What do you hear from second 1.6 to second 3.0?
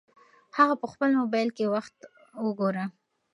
وخت وګوره.